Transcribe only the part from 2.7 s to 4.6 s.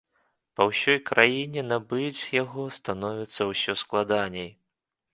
становіцца ўсё складаней.